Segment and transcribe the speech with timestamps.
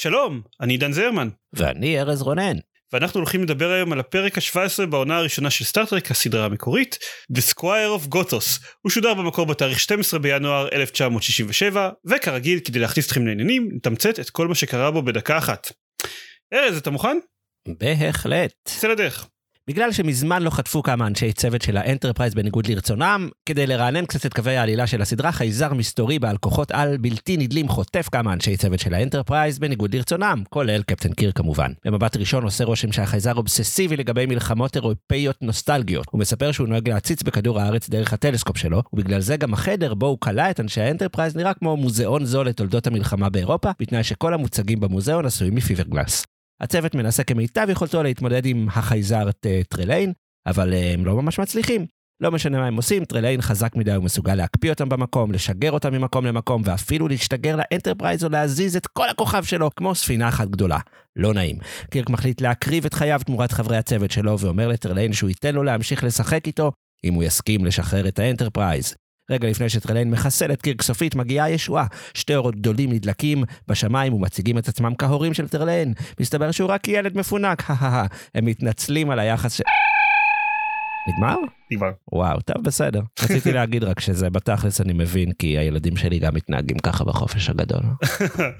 [0.00, 2.56] שלום, אני עידן זרמן, ואני ארז רונן.
[2.92, 6.98] ואנחנו הולכים לדבר היום על הפרק ה-17 בעונה הראשונה של סטאר טרק, הסדרה המקורית,
[7.32, 8.66] The Squire of Gothos.
[8.82, 14.48] הוא שודר במקור בתאריך 12 בינואר 1967, וכרגיל, כדי להכניס אתכם לעניינים, נתמצת את כל
[14.48, 15.72] מה שקרה בו בדקה אחת.
[16.52, 17.18] ארז, אתה מוכן?
[17.68, 18.52] בהחלט.
[18.64, 19.28] צא לדרך.
[19.70, 24.34] בגלל שמזמן לא חטפו כמה אנשי צוות של האנטרפרייז בניגוד לרצונם, כדי לרענן קצת את
[24.34, 28.80] קווי העלילה של הסדרה, חייזר מסתורי בעל כוחות על בלתי נדלים חוטף כמה אנשי צוות
[28.80, 31.72] של האנטרפרייז בניגוד לרצונם, כולל קפטן קירק כמובן.
[31.84, 36.06] במבט ראשון עושה רושם שהחייזר אובססיבי לגבי מלחמות אירופאיות נוסטלגיות.
[36.10, 40.06] הוא מספר שהוא נוהג להציץ בכדור הארץ דרך הטלסקופ שלו, ובגלל זה גם החדר בו
[40.06, 44.80] הוא כלא את אנשי האנטרפרייז נראה כמו מוזיאון זול לתולדות המלחמה באירופה, בתנאי שכל המוצגים
[44.80, 46.35] במוזיאון עשויים מפיברגלס.
[46.60, 49.30] הצוות מנסה כמיטב יכולתו להתמודד עם החייזר
[49.68, 50.12] טרליין,
[50.46, 51.86] אבל אה, הם לא ממש מצליחים.
[52.20, 56.26] לא משנה מה הם עושים, טרליין חזק מדי ומסוגל להקפיא אותם במקום, לשגר אותם ממקום
[56.26, 60.78] למקום, ואפילו להשתגר לאנטרפרייז או להזיז את כל הכוכב שלו, כמו ספינה אחת גדולה.
[61.16, 61.58] לא נעים.
[61.90, 66.04] קירק מחליט להקריב את חייו תמורת חברי הצוות שלו, ואומר לטרליין שהוא ייתן לו להמשיך
[66.04, 66.72] לשחק איתו,
[67.04, 68.94] אם הוא יסכים לשחרר את האנטרפרייז.
[69.30, 71.86] רגע לפני שטרליין מחסל את קירק סופית, מגיעה ישועה.
[72.14, 75.92] שתי אורות גדולים נדלקים בשמיים ומציגים את עצמם כהורים של טרליין.
[76.20, 77.62] מסתבר שהוא רק ילד מפונק,
[78.34, 79.60] הם מתנצלים על היחס ש...
[81.08, 81.36] נגמר?
[81.72, 81.90] נגמר.
[82.12, 83.00] וואו, טוב, בסדר.
[83.22, 87.82] רציתי להגיד רק שזה בתכלס אני מבין, כי הילדים שלי גם מתנהגים ככה בחופש הגדול.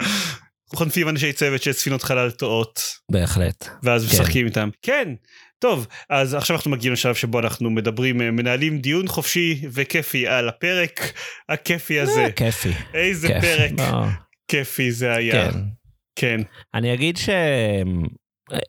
[0.74, 2.82] חוטפים אנשי צוות של ספינות חלל טועות.
[3.12, 3.68] בהחלט.
[3.82, 4.68] ואז משחקים איתם.
[4.82, 5.14] כן,
[5.58, 10.48] טוב, אז עכשיו אנחנו מגיעים לשלב שבו אנחנו מדברים, אה, מנהלים דיון חופשי וכיפי על
[10.48, 11.12] הפרק
[11.48, 12.24] הכיפי הזה.
[12.24, 12.72] אה, כיפי.
[12.94, 13.72] איזה פרק
[14.48, 15.52] כיפי זה היה.
[15.52, 15.58] כן.
[16.16, 16.40] כן.
[16.74, 17.18] אני אגיד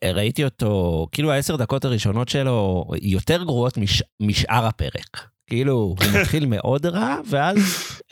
[0.04, 4.04] שראיתי אותו, כאילו העשר דקות הראשונות שלו יותר גרועות מש...
[4.22, 5.28] משאר הפרק.
[5.48, 7.58] כאילו, הוא מתחיל מאוד רע, ואז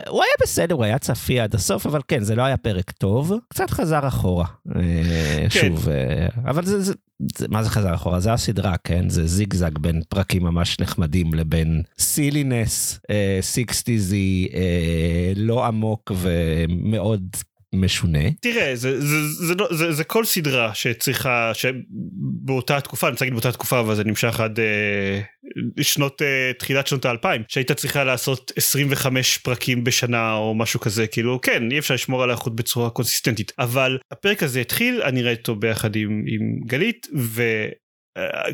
[0.08, 3.34] הוא היה בסדר, הוא היה צפי עד הסוף, אבל כן, זה לא היה פרק טוב,
[3.50, 4.46] קצת חזר אחורה.
[4.76, 4.82] אה,
[5.50, 5.60] כן.
[5.60, 6.94] שוב, אה, אבל זה, זה,
[7.38, 8.20] זה, מה זה חזר אחורה?
[8.20, 9.10] זה הסדרה, כן?
[9.10, 13.00] זה זיגזג בין פרקים ממש נחמדים לבין סילינס,
[13.42, 17.28] סיקסטיזי, אה, לא עמוק ומאוד
[17.76, 18.32] משונה.
[18.42, 23.26] תראה, זה, זה, זה, זה, לא, זה, זה כל סדרה שצריכה, שבאותה תקופה, אני רוצה
[23.26, 25.22] להגיד באותה תקופה, אבל זה נמשך עד אה,
[25.82, 31.42] שנות, אה, תחילת שנות האלפיים, שהיית צריכה לעשות 25 פרקים בשנה או משהו כזה, כאילו,
[31.42, 35.56] כן, אי אפשר לשמור על האיכות בצורה קונסיסטנטית, אבל הפרק הזה התחיל, אני ראיתי אותו
[35.56, 37.44] ביחד עם, עם גלית, ו...
[38.18, 38.52] אה,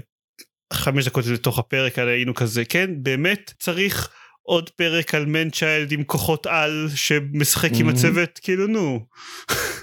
[0.74, 4.10] חמש דקות לתוך הפרק היינו כזה כן באמת צריך
[4.44, 7.92] עוד פרק על man child עם כוחות על שמשחק עם mm-hmm.
[7.92, 9.06] הצוות כאילו נו.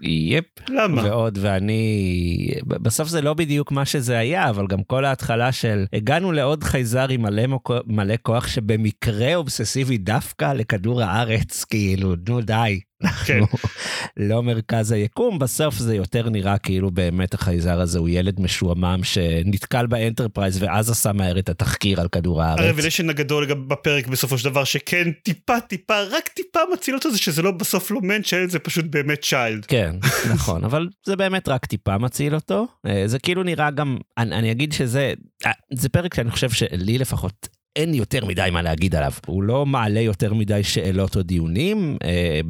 [0.00, 0.44] yep.
[0.68, 1.04] למה?
[1.04, 6.32] ועוד ואני בסוף זה לא בדיוק מה שזה היה אבל גם כל ההתחלה של הגענו
[6.32, 7.70] לעוד חייזר עם מלא, מוק...
[7.86, 12.80] מלא כוח שבמקרה אובססיבי דווקא לכדור הארץ כאילו נו די.
[13.26, 13.40] כן.
[14.28, 19.86] לא מרכז היקום, בסוף זה יותר נראה כאילו באמת החייזר הזה הוא ילד משועמם שנתקל
[19.86, 22.60] באנטרפרייז ואז עשה מהר את התחקיר על כדור הארץ.
[22.60, 27.18] ה revelation הגדול בפרק בסופו של דבר שכן טיפה טיפה רק טיפה מציל אותו זה
[27.18, 29.64] שזה לא בסוף לא man child זה פשוט באמת child.
[29.64, 29.96] כן,
[30.34, 32.66] נכון, אבל זה באמת רק טיפה מציל אותו.
[32.86, 35.12] אה, זה כאילו נראה גם, אני, אני אגיד שזה,
[35.46, 39.12] אה, זה פרק שאני חושב שלי לפחות אין יותר מדי מה להגיד עליו.
[39.26, 42.40] הוא לא מעלה יותר מדי שאלות או דיונים, אה,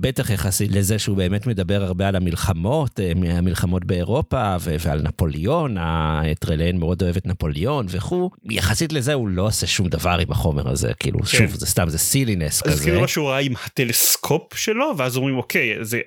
[0.00, 5.76] בטח יחסית לזה שהוא באמת מדבר הרבה על המלחמות, אה, המלחמות באירופה ו- ועל נפוליאון,
[5.80, 8.30] הטרליין מאוד אוהב את נפוליאון וכו'.
[8.50, 11.26] יחסית לזה הוא לא עושה שום דבר עם החומר הזה, כאילו כן.
[11.26, 12.74] שוב זה סתם זה silliness כזה.
[12.74, 16.00] אז כאילו מה שהוא ראה עם הטלסקופ שלו ואז אומרים אוקיי זה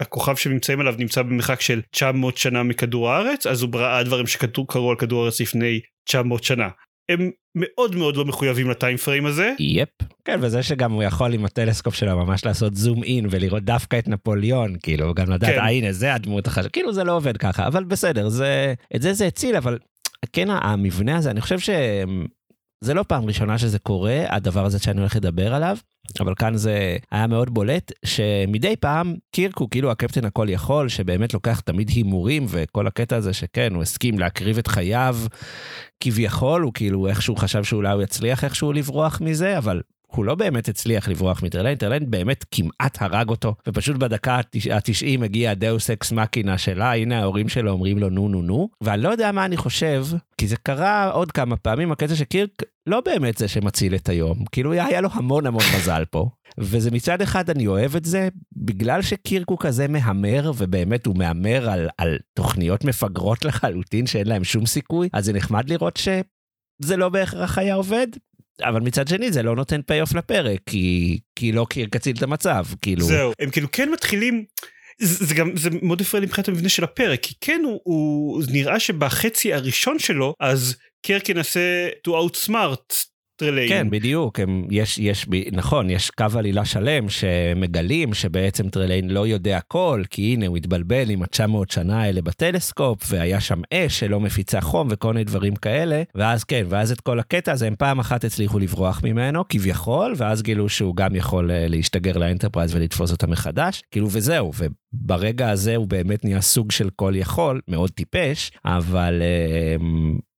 [0.00, 4.90] הכוכב שנמצאים עליו נמצא במרחק של 900 שנה מכדור הארץ אז הוא ראה דברים שקרו
[4.90, 6.68] על כדור הארץ לפני 900 שנה.
[7.08, 9.52] הם מאוד מאוד לא מחויבים לטיים פריים הזה.
[9.58, 9.88] יפ.
[10.24, 14.08] כן, וזה שגם הוא יכול עם הטלסקופ שלו ממש לעשות זום אין ולראות דווקא את
[14.08, 15.58] נפוליאון, כאילו, גם לדעת, כן.
[15.58, 19.12] אה, הנה, זה הדמות החדשה, כאילו זה לא עובד ככה, אבל בסדר, זה, את זה
[19.12, 19.78] זה הציל, אבל
[20.32, 21.70] כן, המבנה הזה, אני חושב ש...
[22.84, 25.76] זה לא פעם ראשונה שזה קורה, הדבר הזה שאני הולך לדבר עליו,
[26.20, 31.34] אבל כאן זה היה מאוד בולט, שמדי פעם קירק הוא כאילו הקפטן הכל יכול, שבאמת
[31.34, 35.16] לוקח תמיד הימורים, וכל הקטע הזה שכן, הוא הסכים להקריב את חייו
[36.00, 39.80] כביכול, הוא כאילו איכשהו חשב שאולי הוא יצליח איכשהו לברוח מזה, אבל
[40.14, 45.50] הוא לא באמת הצליח לברוח מטרליין, טרליין באמת כמעט הרג אותו, ופשוט בדקה ה-90 הגיע
[45.50, 49.08] ה deus ex machina שלה, הנה ההורים שלו אומרים לו נו נו נו, ואני לא
[49.08, 50.04] יודע מה אני חושב,
[50.38, 54.72] כי זה קרה עוד כמה פעמים, הקטע שקירק לא באמת זה שמציל את היום, כאילו
[54.72, 56.28] היה לו המון המון מזל פה.
[56.58, 61.70] וזה מצד אחד אני אוהב את זה, בגלל שקירק הוא כזה מהמר, ובאמת הוא מהמר
[61.70, 67.08] על, על תוכניות מפגרות לחלוטין שאין להם שום סיכוי, אז זה נחמד לראות שזה לא
[67.08, 68.06] בהכרח היה עובד.
[68.62, 72.64] אבל מצד שני זה לא נותן פי-אוף לפרק, כי, כי לא קירק הציל את המצב,
[72.82, 73.06] כאילו...
[73.06, 74.44] זהו, הם כאילו כן מתחילים...
[74.98, 78.42] זה, זה גם זה מאוד הפריע לי מבחינת המבנה של הפרק כי כן הוא, הוא
[78.52, 82.94] נראה שבחצי הראשון שלו אז קירק ינסה to outsmart
[83.36, 83.68] טרליין.
[83.68, 89.56] כן, בדיוק, הם, יש, יש, נכון, יש קו עלילה שלם שמגלים שבעצם טרליין לא יודע
[89.56, 94.60] הכל, כי הנה הוא התבלבל עם ה-900 שנה האלה בטלסקופ, והיה שם אש שלא מפיצה
[94.60, 98.24] חום וכל מיני דברים כאלה, ואז כן, ואז את כל הקטע הזה הם פעם אחת
[98.24, 103.82] הצליחו לברוח ממנו, כביכול, ואז גילו שהוא גם יכול אה, להשתגר לאנטרפרייז ולתפוס אותה מחדש,
[103.90, 104.52] כאילו וזהו,
[105.02, 109.22] וברגע הזה הוא באמת נהיה סוג של כל יכול, מאוד טיפש, אבל...
[109.22, 109.76] אה,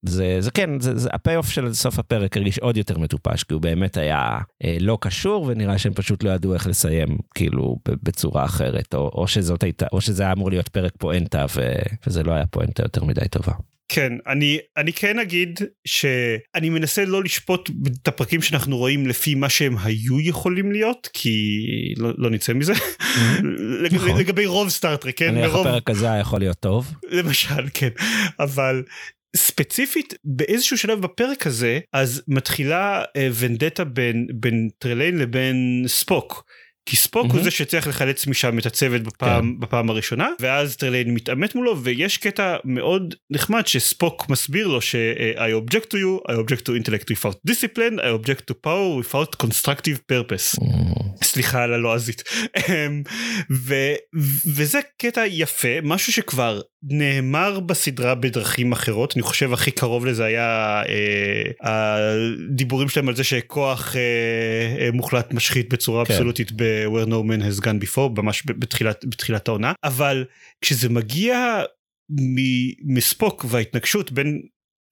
[0.09, 3.55] זה, זה כן, זה, זה ה payoff של סוף הפרק הרגיש עוד יותר מטופש, כי
[3.55, 8.45] הוא באמת היה אה, לא קשור, ונראה שהם פשוט לא ידעו איך לסיים, כאילו, בצורה
[8.45, 11.73] אחרת, או, או שזאת הייתה, או שזה היה אמור להיות פרק פואנטה, ו,
[12.07, 13.53] וזה לא היה פואנטה יותר מדי טובה.
[13.89, 17.71] כן, אני, אני כן אגיד שאני מנסה לא לשפוט
[18.03, 21.59] את הפרקים שאנחנו רואים לפי מה שהם היו יכולים להיות, כי
[21.97, 22.73] לא, לא נצא מזה.
[23.83, 24.21] לג, נכון.
[24.21, 25.29] לגבי רוב סטארטרק, כן?
[25.29, 25.67] אני מרוב...
[25.67, 26.93] הפרק הזה היה יכול להיות טוב.
[27.11, 27.89] למשל, כן.
[28.41, 28.83] אבל
[29.37, 36.45] ספציפית באיזשהו שלב בפרק הזה אז מתחילה אה, vendetta בין בין טרליין לבין ספוק.
[36.87, 37.35] כי ספוק mm-hmm.
[37.35, 39.61] הוא זה שצריך לחלץ משם את הצוות בפעם, כן.
[39.61, 44.97] בפעם הראשונה ואז טרליין מתעמת מולו ויש קטע מאוד נחמד שספוק מסביר לו ש-
[45.37, 49.47] I object to you, I object to intellect without discipline, I object to power without
[49.47, 50.59] constructive purpose.
[50.61, 50.97] Mm-hmm.
[51.25, 52.23] סליחה על הלועזית.
[52.57, 53.03] אמ,
[53.53, 53.95] ו-
[54.55, 60.83] וזה קטע יפה, משהו שכבר נאמר בסדרה בדרכים אחרות, אני חושב הכי קרוב לזה היה
[60.89, 64.01] אה, הדיבורים שלהם על זה שכוח אה,
[64.81, 66.13] אה, מוחלט משחית בצורה כן.
[66.13, 70.25] אבסולוטית ב-where no man has gone before, ממש בתחילת, בתחילת העונה, אבל
[70.61, 71.63] כשזה מגיע
[72.85, 74.43] מספוק וההתנגשות בין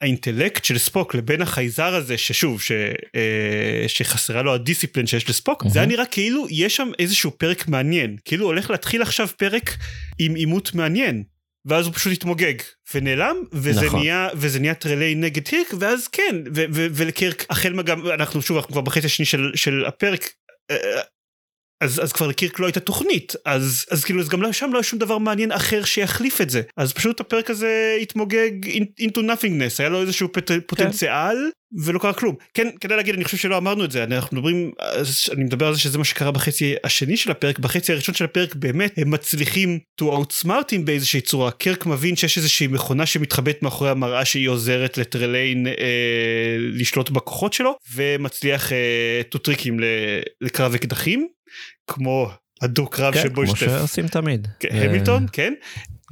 [0.00, 2.72] האינטלקט של ספוק לבין החייזר הזה ששוב ש,
[3.14, 5.68] אה, שחסרה לו הדיסציפלין שיש לספוק mm-hmm.
[5.68, 9.76] זה היה נראה כאילו יש שם איזשהו פרק מעניין כאילו הולך להתחיל עכשיו פרק
[10.18, 11.22] עם עימות מעניין
[11.66, 12.54] ואז הוא פשוט התמוגג
[12.94, 14.00] ונעלם וזה נכון.
[14.00, 16.36] נהיה וזה נהיה טרלי נגד הירק ואז כן
[16.74, 20.30] ולקירק החל מגם אנחנו שוב אנחנו כבר בחצי השני של, של הפרק
[20.70, 20.76] אה,
[21.84, 24.78] אז, אז כבר לקירק לא הייתה תוכנית אז אז כאילו אז גם לא, שם לא
[24.78, 26.62] היה שום דבר מעניין אחר שיחליף את זה.
[26.76, 28.50] אז פשוט הפרק הזה התמוגג
[29.00, 30.60] into nothingness היה לו איזשהו פוט, כן.
[30.66, 31.36] פוטנציאל
[31.84, 32.34] ולא קרה כלום.
[32.54, 34.70] כן כדי להגיד אני חושב שלא אמרנו את זה אנחנו מדברים
[35.32, 38.54] אני מדבר על זה שזה מה שקרה בחצי השני של הפרק בחצי הראשון של הפרק
[38.54, 41.50] באמת הם מצליחים to outsmart אותם באיזושהי צורה.
[41.50, 45.72] קירק מבין שיש איזושהי מכונה שמתחבאת מאחורי המראה שהיא עוזרת לטרליין אה,
[46.58, 49.80] לשלוט בכוחות שלו ומצליח אה, to trick אותם
[50.40, 51.28] לקרב אקדחים
[51.86, 52.30] כמו
[52.62, 53.48] הדו קרב כן, שבו יש...
[53.48, 54.48] כמו שעושים תמיד.
[54.60, 55.54] כן, המילטון, כן.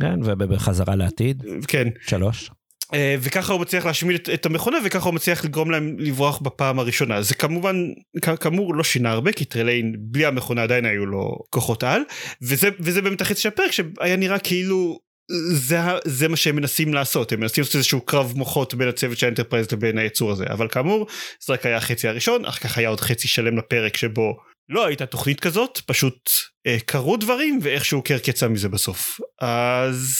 [0.00, 1.42] כן, ובחזרה לעתיד.
[1.68, 1.88] כן.
[2.06, 2.50] שלוש.
[2.94, 6.78] אה, וככה הוא מצליח להשמיד את, את המכונה וככה הוא מצליח לגרום להם לברוח בפעם
[6.78, 7.76] הראשונה זה כמובן
[8.40, 12.02] כאמור לא שינה הרבה כי טרליין בלי המכונה עדיין היו לו כוחות על
[12.42, 14.98] וזה וזה באמת החצי של הפרק שהיה נראה כאילו
[15.52, 19.26] זה זה מה שהם מנסים לעשות הם מנסים לעשות איזשהו קרב מוחות בין הצוות של
[19.26, 21.06] האנטרפרייז לבין היצור הזה אבל כאמור
[21.46, 24.36] זה רק היה החצי הראשון אחר כך היה עוד חצי שלם לפרק שבו
[24.72, 26.30] לא הייתה תוכנית כזאת פשוט
[26.66, 29.20] אה, קרו דברים ואיכשהו קירק יצא מזה בסוף.
[29.40, 30.16] אז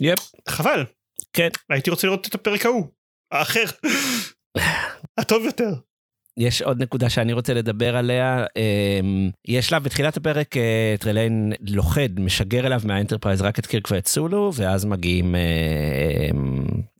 [0.00, 0.18] yep.
[0.48, 0.84] חבל.
[1.32, 1.48] כן.
[1.70, 2.86] הייתי רוצה לראות את הפרק ההוא
[3.32, 3.64] האחר.
[5.18, 5.70] הטוב יותר.
[6.36, 12.20] יש עוד נקודה שאני רוצה לדבר עליה, אמ, יש לה בתחילת הפרק אה, טרליין לוכד,
[12.20, 15.34] משגר אליו מהאנטרפרייז רק את קירק ואת סולו, ואז מגיעים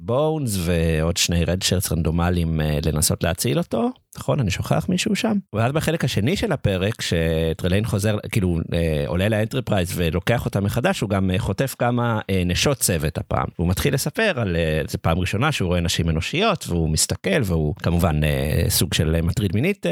[0.05, 3.91] בונס ועוד שני redshirts רנדומליים אה, לנסות להציל אותו.
[4.19, 9.29] נכון אני שוכח מישהו שם ואז בחלק השני של הפרק שטרליין חוזר כאילו אה, עולה
[9.29, 14.41] לאנטרפרייז ולוקח אותה מחדש הוא גם אה, חוטף כמה נשות צוות הפעם הוא מתחיל לספר
[14.41, 14.57] על
[14.89, 18.21] זה פעם ראשונה שהוא רואה נשים אנושיות והוא מסתכל והוא כמובן
[18.69, 19.87] סוג של מטריד מינית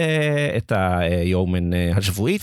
[0.57, 2.43] את היומן השבועית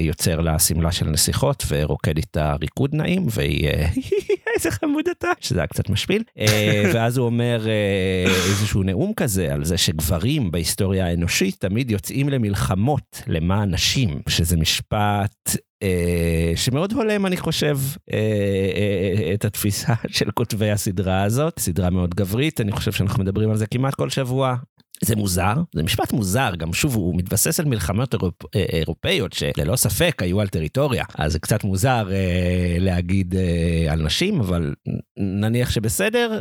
[0.00, 3.68] ויוצר לה שמלה של נסיכות ורוקד איתה ריקוד נעים והיא
[4.56, 9.54] איזה חמוד אתה שזה היה קצת משפיל אה, ואז הוא אומר אה, איזשהו נאום כזה
[9.54, 10.10] על זה שגבר.
[10.10, 17.78] גברים בהיסטוריה האנושית תמיד יוצאים למלחמות למען נשים, שזה משפט אה, שמאוד הולם אני חושב
[18.12, 23.50] אה, אה, את התפיסה של כותבי הסדרה הזאת, סדרה מאוד גברית, אני חושב שאנחנו מדברים
[23.50, 24.56] על זה כמעט כל שבוע.
[25.04, 29.76] זה מוזר, זה משפט מוזר, גם שוב הוא מתבסס על מלחמות אירופ, אה, אירופאיות שללא
[29.76, 34.74] ספק היו על טריטוריה, אז זה קצת מוזר אה, להגיד אה, על נשים, אבל
[35.16, 36.40] נניח שבסדר,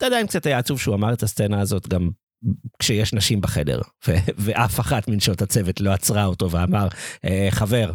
[0.00, 2.10] זה עדיין קצת היה עצוב שהוא אמר את הסצנה הזאת גם
[2.78, 6.88] כשיש נשים בחדר, ו- ואף אחת מנשות הצוות לא עצרה אותו ואמר,
[7.24, 7.92] אה, חבר,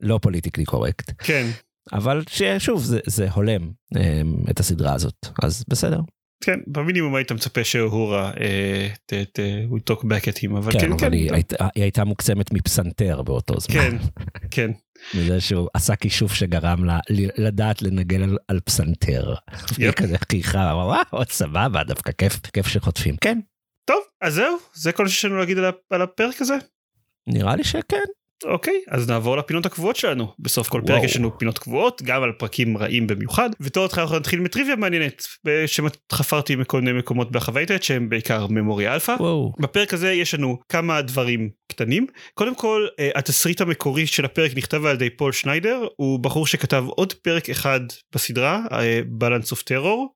[0.00, 1.12] לא פוליטיקלי קורקט.
[1.18, 1.46] כן.
[1.92, 2.22] אבל
[2.58, 6.00] שוב, זה, זה הולם אה, את הסדרה הזאת, אז בסדר.
[6.42, 8.32] כן, במינימום היית מצפה שאוהורה
[9.68, 11.12] הוא talk back at him, אבל כן, כן, אבל כן.
[11.12, 11.30] היא,
[11.74, 13.74] היא הייתה מוקסמת מפסנתר באותו זמן.
[13.74, 13.96] כן,
[14.50, 14.70] כן.
[15.14, 16.98] מזה שהוא עשה כישוף שגרם לה
[17.38, 19.34] לדעת לנגן על, על פסנתר.
[19.78, 20.72] היא כזה חייכה,
[21.12, 23.16] וואו, סבבה, דווקא כיף, כיף שחוטפים.
[23.20, 23.38] כן,
[23.84, 25.58] טוב, אז זהו, זה כל שיש לנו להגיד
[25.90, 26.56] על הפרק הזה.
[27.26, 28.04] נראה לי שכן.
[28.44, 30.32] אוקיי, אז נעבור לפינות הקבועות שלנו.
[30.38, 31.04] בסוף כל פרק.
[31.04, 33.50] יש לנו פינות קבועות, גם על פרקים רעים במיוחד.
[33.60, 35.26] ובתור התחלה אנחנו נתחיל מטריוויה מעניינת,
[35.66, 39.14] שחפרתי מכל מיני מקומות ברחבי האינטרנט שהם בעיקר Memory Alpha.
[39.60, 42.06] בפרק הזה יש לנו כמה דברים קטנים.
[42.34, 46.84] קודם כל, אה, התסריט המקורי של הפרק נכתב על ידי פול שניידר, הוא בחור שכתב
[46.88, 47.80] עוד פרק אחד
[48.14, 48.64] בסדרה,
[49.06, 50.08] Balance of Terror,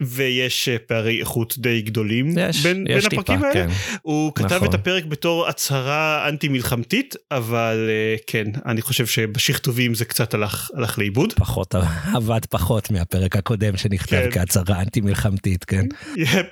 [0.00, 3.54] ויש אה, פערי איכות די גדולים יש, בין, יש בין טיפה, הפרקים האלה.
[3.54, 3.68] כן.
[4.02, 4.68] הוא כתב נכון.
[4.68, 10.70] את הפרק בתור הצהרה אנטי מלחמתית, אבל אה, כן, אני חושב שבשכתובים זה קצת הלך,
[10.76, 11.32] הלך לאיבוד.
[11.32, 11.74] פחות,
[12.14, 14.30] עבד פחות מהפרק הקודם שנכתב כן.
[14.30, 15.84] כהצהרה אנטי מלחמתית, כן?
[16.16, 16.46] Yep.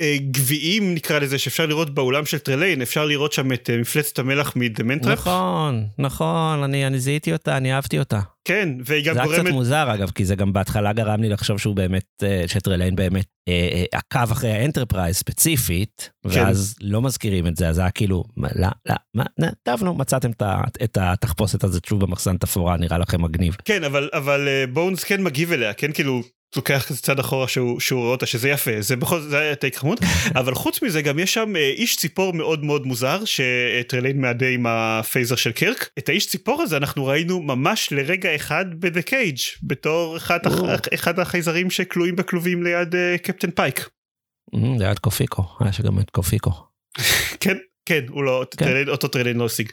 [0.00, 4.56] מהגביעים נקרא לזה שאפשר לראות באולם של טרליין, אפשר לראות שם את אה, מפלצת המלח
[4.56, 5.18] מ The Man Trap.
[5.18, 8.20] נכון, נכון, אני, אני זיהיתי אותה, אני אהבתי אותה.
[8.44, 9.52] כן, והיא גם זה היה קצת גורמת...
[9.52, 13.84] מוזר אגב, כי זה גם בהתחלה גרם לי לחשוב שהוא באמת, אה, שטרליין באמת אה,
[13.92, 16.40] עקב אחרי ה Enterprise ספציפית, כן.
[16.40, 19.94] ואז לא מזכירים את זה, אז היה כאילו, מה, לא, לא, מה, נה, טוב נו,
[19.94, 20.30] מצאתם
[20.84, 23.56] את התחפושת הזאת שוב במחסן תפאורה, נראה לכם מגניב.
[23.64, 26.22] כן, אבל, אבל בונס כן מגיב אליה, כן כאילו...
[26.56, 29.54] לוקח כזה צעד אחורה שהוא, שהוא רואה אותה שזה יפה זה בכל זאת זה היה
[29.54, 29.98] take חמוד
[30.40, 34.66] אבל חוץ מזה גם יש שם אה, איש ציפור מאוד מאוד מוזר שטרליין מאדה עם
[34.68, 39.38] ה phaser של קירק את האיש ציפור הזה אנחנו ראינו ממש לרגע אחד ב"The Cage"
[39.62, 40.70] בתור אחד, או.
[40.70, 43.88] הח, אחד החייזרים שכלואים בכלובים ליד אה, קפטן פייק
[44.54, 46.50] Mm, היה את קופיקו, היה שגם את קופיקו.
[47.40, 48.64] כן כן הוא לא כן.
[48.64, 49.72] טרליין, אותו טרליין לא השיג.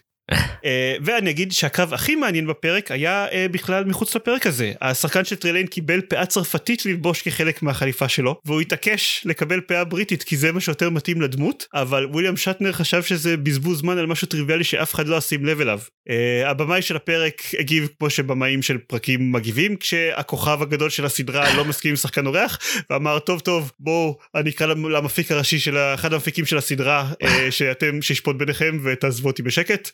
[0.66, 5.36] אה, ואני אגיד שהקרב הכי מעניין בפרק היה אה, בכלל מחוץ לפרק הזה השחקן של
[5.36, 10.52] טרליין קיבל פאה צרפתית ללבוש כחלק מהחליפה שלו והוא התעקש לקבל פאה בריטית כי זה
[10.52, 14.94] מה שיותר מתאים לדמות אבל וויליאם שטנר חשב שזה בזבוז זמן על משהו טריוויאלי שאף
[14.94, 15.80] אחד לא ישים לב אליו.
[16.10, 21.66] אה, הבמאי של הפרק הגיב כמו שבמאים של פרקים מגיבים כשהכוכב הגדול של הסדרה לא
[21.66, 26.14] מסכים עם שחקן אורח ואמר טוב טוב בואו אני אקרא למ- למפיק הראשי של אחד
[26.14, 27.12] המפיקים של הסדרה
[27.50, 29.90] שאתם שישפוט ביניכם ותעזבו אותי בשקט.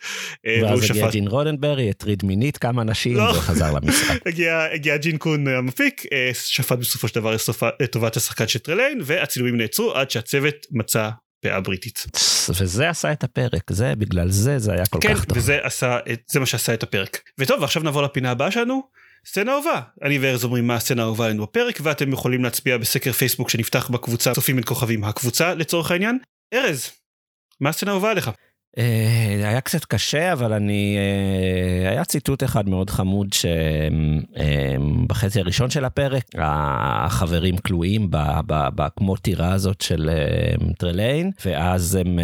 [0.47, 1.09] אה, ואז הגיע.
[1.09, 3.23] ג'ין רודנברי, הטריד מינית כמה אנשים, לא.
[3.37, 4.19] וחזר למשחק.
[4.73, 7.35] הגיע, ג'ין קון המפיק, אה, שפט בסופו של דבר
[7.79, 11.09] לטובת השחקן של טרליין, והצילומים נעצרו עד שהצוות מצא
[11.41, 12.05] פאה בריטית.
[12.49, 15.37] וזה עשה את הפרק, זה, בגלל זה, זה היה כל כן, כך טוב.
[15.37, 17.19] וזה עשה, את- זה מה שעשה את הפרק.
[17.39, 18.81] וטוב, עכשיו נעבור לפינה הבאה שלנו.
[19.27, 19.81] סצנה אהובה.
[20.03, 24.33] אני וארז אומרים מה הסצנה האהובה עלינו בפרק, ואתם יכולים להצביע בסקר פייסבוק שנפתח בקבוצה
[24.33, 26.17] צופים בין כוכבים הקבוצה לצורך העניין.
[26.53, 26.91] ארז,
[27.61, 28.31] מה הסצנה האהובה עליך?
[28.77, 30.97] אה, היה קצת קשה, אבל אני...
[30.97, 33.27] אה, היה ציטוט אחד מאוד חמוד
[35.09, 38.09] שבחצי הראשון של הפרק, החברים כלואים
[38.97, 42.19] כמו טירה הזאת של אה, טרליין, ואז הם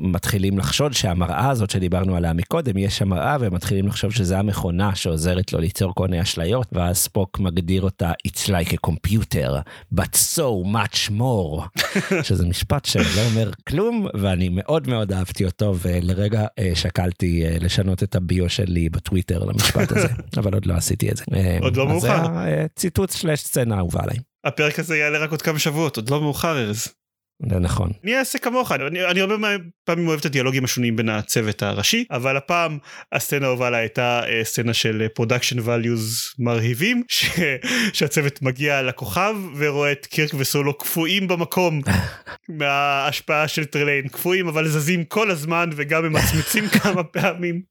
[0.00, 4.94] מתחילים לחשוד שהמראה הזאת שדיברנו עליה מקודם, יש שם מראה, והם מתחילים לחשוב שזה המכונה
[4.94, 9.50] שעוזרת לו ליצור כל מיני אשליות, ואז ספוק מגדיר אותה It's like a computer,
[9.94, 11.82] but so much more,
[12.26, 18.02] שזה משפט שלא אומר כלום, ואני מאוד מאוד אהבתי אותו, ולרגע אה, שקלתי אה, לשנות
[18.02, 20.08] את ה bio שלי בטוויטר למשפט הזה,
[20.40, 21.24] אבל עוד לא עשיתי את זה.
[21.34, 22.24] אה, עוד לא מאוחר.
[22.24, 26.20] זה ציטוט שלש סצנה אהובה עליי, הפרק הזה יעלה רק עוד כמה שבועות, עוד לא
[26.20, 26.88] מאוחר ארז.
[27.42, 27.90] זה נכון.
[28.04, 29.34] אני אעשה כמוך, אני, אני הרבה
[29.84, 32.78] פעמים אוהב את הדיאלוגים השונים בין הצוות הראשי, אבל הפעם
[33.12, 37.26] הסצנה האהובה עליי הייתה אה, סצנה של production values מרהיבים, ש,
[37.92, 41.80] שהצוות מגיע לכוכב ורואה את קירק וסולו קפואים במקום
[42.58, 47.62] מההשפעה של טרליין, קפואים אבל זזים כל הזמן וגם ממצמצים כמה פעמים,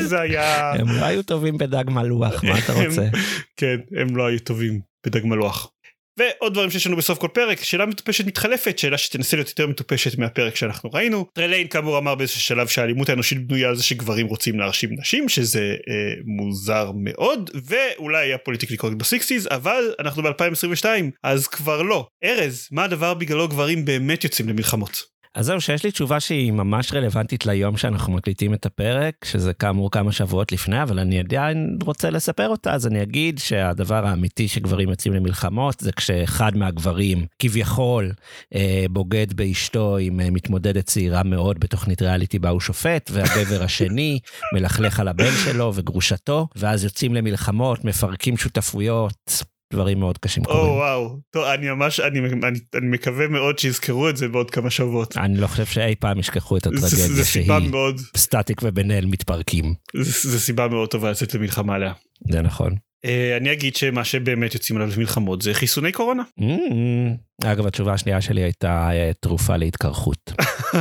[0.00, 3.08] זה היה, הם לא היו טובים בדג מלוח, מה אתה רוצה?
[3.56, 5.70] כן, הם לא היו טובים בדג מלוח.
[6.18, 10.18] ועוד דברים שיש לנו בסוף כל פרק, שאלה מטופשת מתחלפת, שאלה שתנסה להיות יותר מטופשת
[10.18, 11.26] מהפרק שאנחנו ראינו.
[11.34, 15.76] טרליין כאמור אמר באיזשהו שלב שהאלימות האנושית בנויה על זה שגברים רוצים להרשים נשים, שזה
[15.88, 20.84] אה, מוזר מאוד, ואולי היה politically correct ב sixties, אבל אנחנו ב-2022,
[21.22, 22.06] אז כבר לא.
[22.24, 25.19] ארז, מה הדבר בגללו גברים באמת יוצאים למלחמות?
[25.34, 29.90] אז זהו, שיש לי תשובה שהיא ממש רלוונטית ליום שאנחנו מקליטים את הפרק, שזה כאמור
[29.90, 34.90] כמה שבועות לפני, אבל אני עדיין רוצה לספר אותה, אז אני אגיד שהדבר האמיתי שגברים
[34.90, 38.12] יוצאים למלחמות זה כשאחד מהגברים כביכול
[38.54, 44.18] אה, בוגד באשתו עם אה, מתמודדת צעירה מאוד בתוכנית ריאליטי בה הוא שופט, והגבר השני
[44.54, 49.44] מלכלך על הבן שלו וגרושתו, ואז יוצאים למלחמות, מפרקים שותפויות.
[49.72, 50.72] דברים מאוד קשים או קורים.
[50.72, 55.16] וואו, טוב, אני ממש, אני, אני, אני מקווה מאוד שיזכרו את זה בעוד כמה שבועות.
[55.16, 58.90] אני לא חושב שאי פעם ישכחו את זה, הטרגדיה זה שהיא סיבה מאוד, סטטיק ובן
[58.90, 59.74] אל מתפרקים.
[59.96, 61.92] זה, זה סיבה מאוד טובה לצאת למלחמה עליה.
[62.30, 62.74] זה נכון.
[63.06, 66.22] Uh, אני אגיד שמה שבאמת יוצאים עליו למלחמות זה חיסוני קורונה.
[66.40, 70.32] Mm, אגב, התשובה השנייה שלי הייתה אה, תרופה להתקרחות.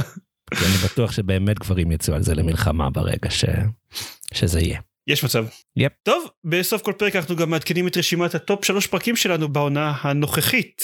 [0.65, 3.45] אני בטוח שבאמת גברים יצאו על זה למלחמה ברגע ש...
[4.33, 4.79] שזה יהיה.
[5.09, 5.45] יש מצב.
[5.75, 5.91] Yep.
[6.03, 9.93] טוב, בסוף כל פרק אנחנו גם מעדכנים את רשימת ה top שלוש פרקים שלנו בעונה
[10.01, 10.81] הנוכחית.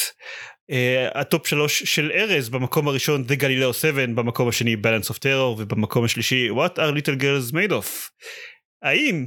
[0.71, 5.17] Uh, ה top שלוש של ארז במקום הראשון The Galileo 7 במקום השני Balance of
[5.17, 7.85] Terror ובמקום השלישי What are little girls made of.
[8.83, 9.25] האם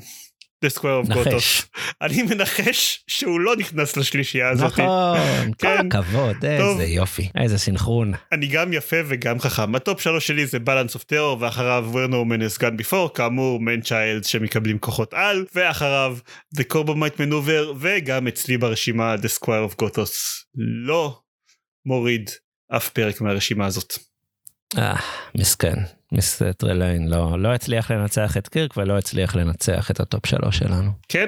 [0.65, 1.61] The Squire of נחש.
[1.61, 4.73] Gothos אני מנחש שהוא לא נכנס לשלישייה הזאת.
[4.73, 5.87] נכון, כל כן.
[5.87, 6.45] הכבוד.
[6.45, 8.13] איזה יופי, איזה סינכרון.
[8.33, 9.75] אני גם יפה וגם חכם.
[9.75, 11.91] ה top שלוש שלי זה Balance of Terror ואחריו
[12.29, 16.19] Man has gone before כאמור Man Child שמקבלים כוחות על ואחריו
[16.57, 21.21] The Corbomite Maneuver וגם אצלי ברשימה The Squire of Gothos לא
[21.87, 22.31] מוריד
[22.77, 23.93] אף פרק מהרשימה הזאת.
[24.79, 24.97] אה,
[25.35, 25.77] מסכן,
[26.13, 30.59] מיסטר טרליין לא, לא הצליח לנצח את קירק ולא הצליח לנצח את ה top שלוש
[30.59, 30.91] שלנו.
[31.09, 31.27] כן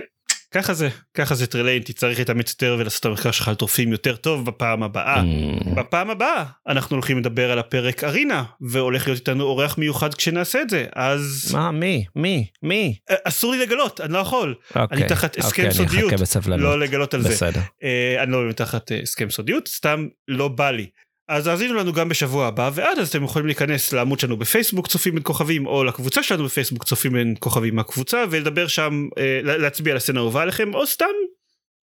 [0.55, 4.17] ככה זה ככה זה טרליין תצטרך להתאמץ יותר ולעשות את המחקר שלך על טורפים יותר
[4.17, 5.23] טוב בפעם הבאה.
[5.23, 10.63] Mm, בפעם הבאה אנחנו הולכים לדבר על הפרק Arena והולך להיות איתנו אורח מיוחד כשנעשה
[10.63, 12.05] את זה אז מה, מי?
[12.17, 12.47] מי?
[12.63, 12.97] מי?
[13.11, 16.13] אה, אסור לי לגלות אני לא יכול אוקיי, תחת הסכם אוקיי, אני סודיות.
[16.13, 16.61] אחכה בסבלנות.
[16.61, 17.61] לא לגלות על זה בסדר.
[17.83, 20.87] אה, אני לא באמת תחת אה, הסכם סודיות סתם לא בא לי.
[21.31, 25.15] אז האזינו לנו גם בשבוע הבא ועד אז אתם יכולים להיכנס לעמוד שלנו בפייסבוק צופים
[25.15, 29.91] בין כוכבים או לקבוצה שלנו בפייסבוק צופים בין כוכבים מהקבוצה ולדבר שם אה, לה- להצביע
[29.93, 31.05] על הסצנה האהובה עליכם או סתם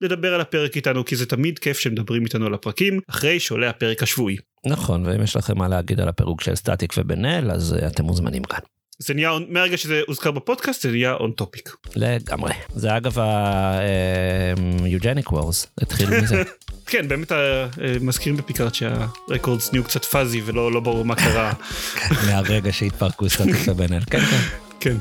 [0.02, 4.04] לדבר על הפרק איתנו כי זה תמיד כיף שמדברים איתנו על הפרקים אחרי שעולה הפרק
[4.04, 4.38] השבועי.
[4.66, 8.04] נכון, ואם יש לכם מה להגיד על הפירוק של סטטיק ובן אל, אז אה, אתם
[8.04, 8.60] מוזמנים כאן.
[9.00, 11.76] זה נהיה מהרגע שזה הוזכר בפודקאסט זה נהיה on topic.
[11.96, 12.54] לגמרי.
[12.76, 14.48] זה אגב ה-Eugenic
[15.32, 16.44] Wars, התחיל מזה.
[16.92, 17.66] כן באמת אה,
[18.02, 21.54] מזכירים בפיקארד שה records נהיו קצת fuzzy ולא לא ברור מה קרה.
[22.28, 24.00] מהרגע שהתפרקו סטטיק ובן אל.
[24.10, 24.38] כן, כן,
[24.80, 24.96] כן.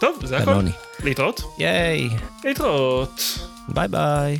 [0.00, 0.60] טוב זה הכל.
[1.04, 1.40] להתראות.
[1.58, 2.08] ייי,
[2.44, 3.38] להתראות.
[3.68, 4.38] ביי ביי.